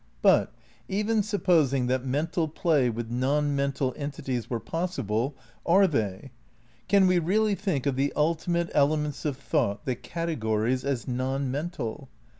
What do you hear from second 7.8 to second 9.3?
of the ultimate elements